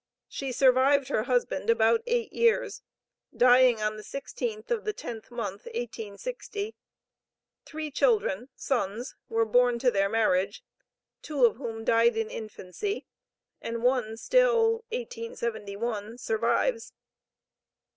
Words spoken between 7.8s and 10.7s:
children, sons, were born to their marriage,